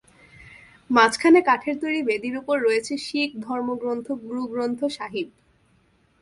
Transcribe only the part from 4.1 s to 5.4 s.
গুরু গ্রন্থ সাহিব।